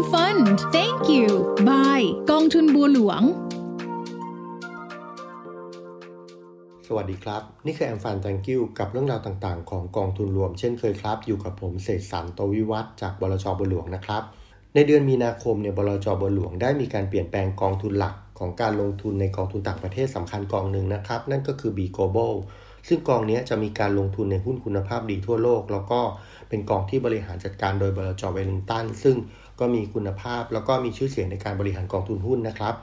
[0.00, 0.46] AM Fund
[0.76, 1.28] Thank you
[1.68, 3.22] Bye กองทุนบัวหลวง
[6.86, 14.22] สวัสดีครับ นี่คือแอมฟันแตงกิวกับเรื่องราวต่างๆ ของกองทุนรวมเช่นเคยครับ อยู่กับผมเศษสรรโตวิวัฒจากบลจบัวหลวงนะครับ
[14.74, 22.34] ในเดือนมีนาคมเนี่ยบลจบัวหลวงได้มีการเปลี่ยนแปลงกองทุนหลักของการลงทุนในกองทุนต่างประเทศสำคัญกองหนึ่งนะครับ นั่นก็คือ B Global
[22.88, 26.00] ซึ่งกองนี้จะมีการลงทุนในหุ้นคุณภาพดีทั่วโลก แล้วก็
[26.48, 29.16] เป็นกองที่บริหารจัดการโดยบลจเวลลิงตัน ซึ่ง
[29.60, 32.74] ก็มีคุณภาพ แล้วก็มีชื่อเสียงในการบริหารกองทุนหุ้นนะครับ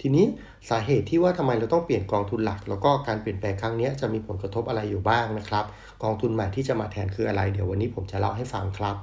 [0.00, 0.26] ทีนี้
[0.70, 5.64] สาเหตุที่ว่าทำไมเราต้องเปลี่ยนกองทุนหลัก แล้วก็การเปลี่ยนแปลงครั้งนี้จะมีผลกระทบอะไรอยู่บ้างนะครับ
[6.02, 8.96] กองทุนใหม่ที่จะมาแทนคืออะไร เดี๋ยววันนี้ผมจะเล่าให้ฟังครับ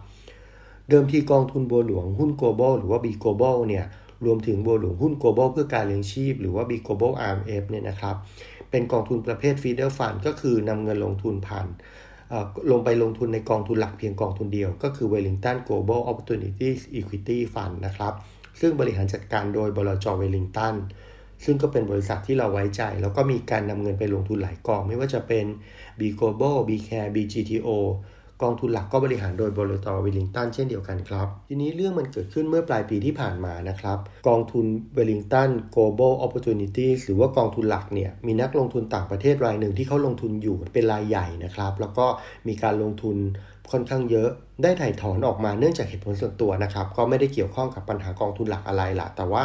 [0.89, 3.85] เดิมทีกองทุนบัวหลวงหุ้น global หรือว่า B global เนี่ย
[4.25, 8.15] รวมถึงบัวหลวงหุ้น global เพื่อการเลี้ยงชีพ หรือว่า B global RMF เนี่ยนะครับ
[8.71, 11.67] เป็นกองทุนประเภท feeder fund ก็คือนำเงินลงทุนผ่าน
[12.71, 18.13] ลงไปลงทุนในกองทุนหลักเพียงกองทุนเดียว ก็คือ Wellington Global Opportunities Equity Fund นะครับ
[18.59, 20.75] ซึ่งบริหารจัดการโดยบลจเวลลิงตัน
[21.45, 25.45] ซึ่งก็เป็นบริษัทที่เราไว้ใจ แล้วก็มีการนำเงินไปลงทุนหลายกอง ไม่ว่าจะเป็น
[25.99, 27.69] B Global B Care BGTO
[28.43, 34.65] กองทุนหลักก็บริหารโดยบริษัทวิลลิงตันเช่นเดียวกันครับ ทีนี้เรื่องมันเกิดขึ้นเมื่อปลายปีที่ผ่านมานะครับ กองทุน
[34.97, 42.05] วิลลิงตัน Global Opportunities หรือว่ากองทุนหลักเนี่ยมีนักลงทุนต่างประเทศรายหนึ่งที่เขาลงทุนอยู่เป็นรายใหญ่นะครับ แล้วก็
[42.47, 43.17] มีการลงทุน
[43.71, 44.29] ค่อนข้างเยอะ
[44.63, 49.43] ได้ถ่ายถอนออกมาเนื่องจากเหตุผลส่วนตัวนะครับ ก็ไม่ได้เกี่ยวข้องกับปัญหากองทุนหลักอะไรล่ะแต่ว่า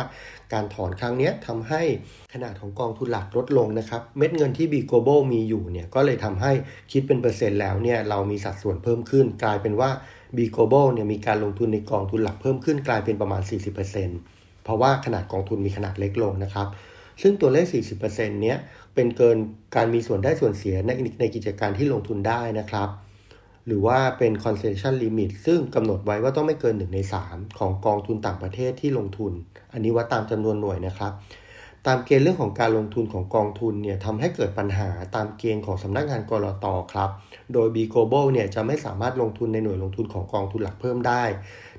[0.53, 1.83] การถอนครั้งนี้ทำให้
[2.33, 6.53] ขนาดของกองทุนหลักลดลงนะครับ เม็ดเงินที่ B Global มีอยู่เนี่ยก็เลยทำให้
[6.93, 9.91] คิดเป็นเปอร์เซ็นต์แล้วเนี่ยเรามีสัดส่วนเพิ่มขึ้น กลายเป็นว่า
[10.37, 13.43] B Global เนี่ยมีการลงทุนในกองทุนหลักเพิ่มขึ้นกลายเป็นประมาณ
[14.03, 16.69] 40%เพราะว่าขนาดกองทุนมีขนาดเล็กลงนะครับ
[17.23, 17.67] ซึ่งตัวเลข
[18.01, 18.57] 40%เนี้ย
[18.95, 19.37] เป็นเกิน
[19.77, 22.89] การมีส่วนได้ส่วนเสียในในกิจการที่ลงทุนได้นะครับ
[23.67, 26.99] หรือว่าเป็น concession limit ซึ่งกำหนดไว้ว่าต้องไม่เกิน 1 ใน
[27.29, 29.33] 3 ของกองทุนต่างประเทศที่ลงทุน
[29.73, 31.13] อันนี้ว่าตามจำนวนหน่วยนะครับ
[31.87, 37.11] ตามเกณฑ์เรื่องของการลงทุนของกองทุนเนี่ยทำให้เกิดปัญหาตามเกณฑ์ของสำนักงานกรอตครับ
[37.53, 41.25] โดย B Global เนี่ยจะไม่สามารถลงทุนในหน่วยลงทุนของกองทุนหลักเพิ่มได้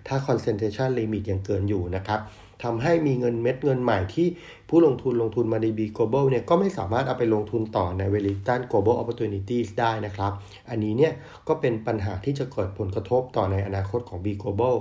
[0.07, 2.19] ถ้า concentration limit ยังเกินอยู่นะครับ
[2.63, 4.27] ทำให้มีเงินเม็ดเงินใหม่ที่
[4.69, 10.31] ผู้ลงทุนลงทุนมาใน B Global เนี่ยก็ไม่สามารถเอาไปลงทุนต่อใน Wellington Global Opportunities ได้นะครับ
[10.69, 11.13] อันนี้เนี่ย
[11.47, 14.75] ก็เป็นปัญหาที่จะเกิดผลกระทบต่อในอนาคตของ B Global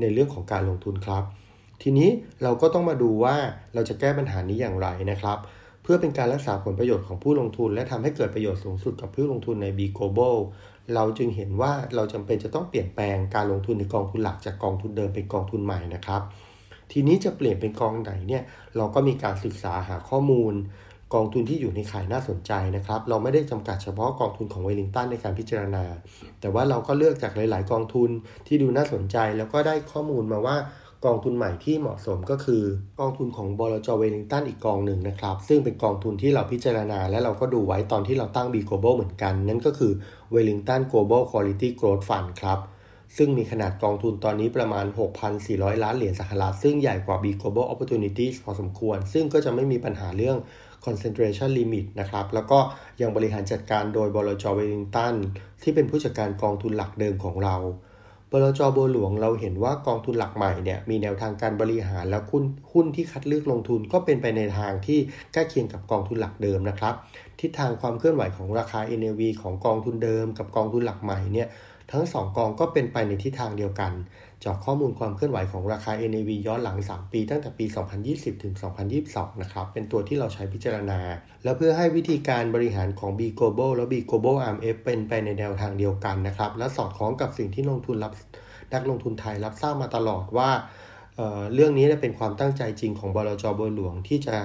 [0.00, 1.22] ในเรื่องของการลงทุนครับ
[1.82, 2.10] ทีนี้
[2.42, 3.36] เราก็ต้องมาดูว่า
[3.74, 5.38] เราจะแก้ปัญหานี้อย่างไรนะครับ
[5.82, 10.36] เพื่อเป็นการรักษาผลประโยชน์ของผู้ลงทุน และทำให้เกิดประโยชน์สูงสุดกับผู้ลงทุนใน B Global
[10.94, 16.22] เราจึงเห็นว่าเราจำเป็นจะต้องเปลี่ยนแปลงการลงทุนในกองทุนหลักจากกองทุนเดิมเป็นกองทุนใหม่นะครับ
[16.92, 18.42] ทีนี้จะเปลี่ยนเป็นกองไหนเนี่ย
[18.76, 20.54] เราก็มีการศึกษาหาข้อมูล
[21.14, 25.84] กองทุนที่อยู่ในขายน่าสนใจนะครับ เราไม่ได้จำกัดเฉพาะกองทุนของเวลิงตันในการพิจารณา
[26.40, 28.10] แต่ว่าเราก็เลือกจากหลาย ๆ กองทุน
[28.46, 30.56] ที่ดูน่าสนใจ แล้วก็ได้ข้อมูลมาว่า
[31.06, 32.62] กองทุนใหม่ที่เหมาะสมก็คือ
[33.00, 39.92] กองทุนของบลจเวลิงตันอีกกองหนึ่งนะครับ ซึ่งเป็นกองทุนที่เราพิจารณา และเราก็ดูไว้ตอนที่เราตั้ง B Global เหมือนกัน นั่นก็คือ
[40.34, 42.58] Wellington Global Quality Growth Fund ครับ
[43.16, 44.86] ซึ่งมีขนาดกองทุนตอนนี้ประมาณ
[45.34, 50.36] 6,400 ล้านเหรียญสหรัฐ ซึ่งใหญ่กว่า B Global Opportunities พอสมควร ซึ่งก็จะไม่มีปัญหาเรื่อง
[50.84, 52.58] concentration limit นะครับ แล้วก็
[53.00, 55.14] ยังบริหารจัดการโดยบลจเวลิงตัน
[55.62, 57.56] ที่เป็นผู้จัดการกองทุนหลักเดิมของเรา
[58.32, 64.98] บลจบัวหลวงเราเห็นว่ากองทุนหลักใหม่เนี่ยมีแนวทางการบริหารและหุ้นหุ้นที่คัดเลือกลงทุนก็เป็นไปในทางที่
[65.32, 66.94] ใกล้เคียงกับกองทุนหลักเดิมนะครับ
[67.40, 71.48] ทิศทางความเคลื่อนไหวของราคา NAV ของกองทุนเดิม กับกองทุนหลักใหม่เนี่ย
[71.92, 73.92] ทั้ง 2 กองก็เป็นไปในทิศทางเดียวกัน
[74.44, 77.64] จากข้อมูลความเคลื่อนไหวของราคา NAV ย้อนหลัง 3 ปีตั้งแต่ปี
[78.04, 78.54] 2020 ถึง
[78.96, 81.00] 2022 นะครับ เป็นตัวที่เราใช้พิจารณา
[81.44, 88.12] และเพื่อให้วิธีการบริหารของ B Global และ B Global RMF เป็นไปในแนวทางเดียวกันนะครับ และสอดคล้องกับสิ่งที่ลงทุนรับ
[88.74, 90.50] นักลงทุนไทยรับทราบมาตลอดว่า
[91.16, 94.36] เเรื่องนี้เป็นความตั้งใจจริงของบลจบัวหลวงที่จะ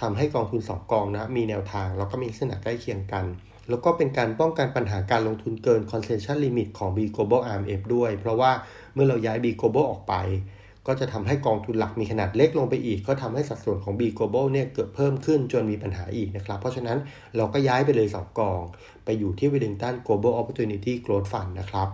[0.00, 3.24] ทำให้กองทุน 2 กองนะมีแนวทางแล้วก็มีลักษณะใกล้เคียงกัน
[3.70, 8.50] แล้วก็เป็นการป้องกันปัญหาการลงทุนเกิน concession limit ของ B Global RMF ด้วย เพราะว่า
[8.94, 10.14] เมื่อเราย้าย B Global ออกไป
[10.86, 16.98] ก็จะทำให้กองทุนหลักมีขนาดเล็กลงไปอีก ก็ทำให้สัดส่วนของ B Global เนี่ยเกิดเพิ่มขึ้นจนมีปัญหาอีกนะครับ เพราะฉะนั้น
[17.36, 18.60] เราก็ย้ายไปเลย 2 กอง
[19.04, 21.88] ไปอยู่ที่ Wellington Global Opportunity Growth Fund นะครับ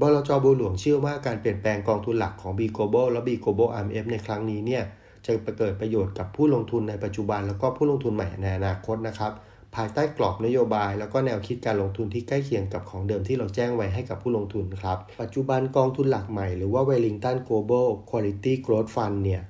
[0.00, 4.82] บลจบัวหลวงเชื่อว่าการเปลี่ยนแปลงกองทุนหลักของ B Global และ B Global RMF ในครั้งนี้เนี่ย
[5.26, 9.32] จะเกิดประโยชน์กับผู้ลงทุนในปัจจุบันแล้วก็ผู้ลงทุนใหม่ในอนาคตนะครับ
[9.76, 19.42] ภายใต้กรอบนโยบาย แล้วก็แนวคิดการลงทุนที่ใกล้เคียงกับของเดิมที่เราแจ้งไว้ให้กับผู้ลงทุนครับ ปัจจุบันกองทุนหลักใหม่หรือว่า Wellington Global Quality Growth Fund เนี่ย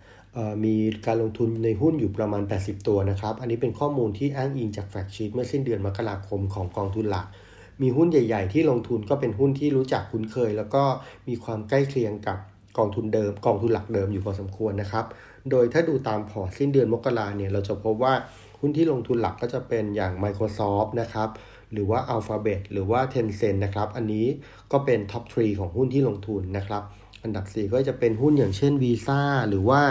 [0.65, 0.75] มี
[1.07, 7.27] การลงทุนในหุ้นอยู่ประมาณ 80 ตัวนะครับ อันนี้เป็นข้อมูลที่อ้างอิงจากแฟกชีตเมื่อสิ้นเดือนมกราคมของกองทุนหลัก
[7.83, 10.83] มีหุ้นใหญ่ ๆ ที่ลงทุนก็เป็นหุ้นที่รู้จักคุ้นเคย แล้วก็
[11.29, 12.39] มีความใกล้เคียงกับ
[12.79, 15.05] กองทุนเดิม กองทุนหลักเดิมอยู่พอสมควรนะครับ
[15.51, 18.15] โดยถ้าดูตามพอร์ตสิ้นเดือนมกราเนี่ยเราจะพบว่า
[18.61, 21.29] หุ้นที่ลงทุนหลักก็จะเป็นอย่าง Microsoft นะครับ
[21.73, 24.27] หรือว่า Alphabet หรือว่า Tencent นะครับ อันนี้
[24.73, 26.83] ก็เป็น top three ของหุ้นที่ลงทุนนะครับ
[27.23, 29.83] อันดับ 4 ก็จะเป็นหุ้นอย่างเช่น Visa หรือว่า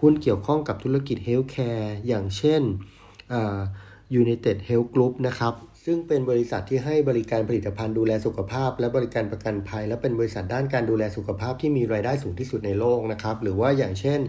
[0.00, 2.62] หุ้นเกี่ยวข้องกับธุรกิจ healthcare อย่างเช่น
[4.20, 5.54] United Health Group นะครับ
[5.84, 14.20] ซึ่งเป็นบริษัทที่ให้บริการผลิตภัณฑ์ดูแลสุขภาพ และบริการประกันภัย และเป็นบริษัทด้านการดูแลสุขภาพที่มีรายได้สูงที่สุดในโลกนะครับ หรือว่าอย่างเช่น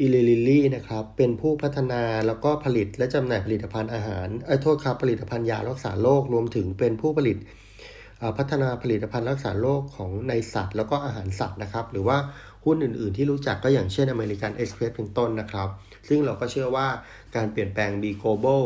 [0.00, 7.36] Eli Lilly นะครับ เป็นผู้พัฒนาแล้วก็ผลิตและจำหน่ายผลิตภัณฑ์อาหารเออโทษครับผลิตภัณฑ์ยารักษาโรครวมถึงเป็นผู้ผลิต
[8.38, 12.18] พัฒนาผลิตภัณฑ์รักษาโรคของในสัตว์ แล้วก็อาหารสัตว์นะครับ หรือว่า
[12.64, 15.68] หุ้นอื่น ๆ ที่รู้จักก็อย่างเช่น American Express เป็นต้นนะครับ
[16.08, 16.86] ซึ่งเราก็เชื่อว่า
[17.36, 18.64] การเปลี่ยนแปลง B Global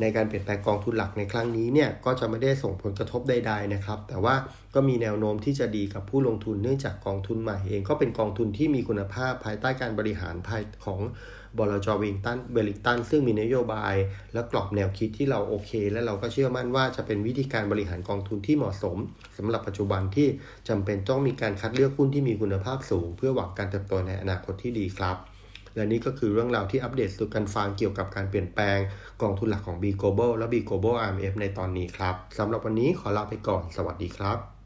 [0.00, 4.34] ในการเปลี่ยนแปลงกองทุนหลักในครั้งนี้เนี่ยก็จะไม่ได้ส่งผลกระทบใด ๆนะครับ แต่ว่า
[4.74, 11.00] ก็มีแนวโน้มที่จะดีกับผู้ลงทุนเนื่องจากกองทุนใหม่เอง ก็เป็นกองทุนที่มีคุณภาพภายใต้การบริหารภายของ
[11.58, 13.94] บลจวิงตันเบลิตัน ซึ่งมีนโยบาย
[14.32, 18.96] และกรอบแนวคิดที่เราโอเค และเราก็เชื่อมั่นว่าจะเป็นวิธีการบริหารกองทุนที่เหมาะสม
[19.38, 20.28] สำหรับปัจจุบันที่
[20.68, 25.31] จำเป็นต้องมีการคัดเลือกหุ้นที่มีคุณภาพสูง เพื่อหวังการเติบโตในอนาคตที่ดีครับ
[25.74, 28.78] และนี่ก็คือเรื่องราวที่อัปเดตสู่กันฟังเกี่ยวกับการเปลี่ยนแปลง
[29.22, 34.61] กองทุนหลักของ B Global และ B Global RMF ในตอนนี้ครับสำหรับวันนี้ขอลาไปก่อน สวัสดีครับ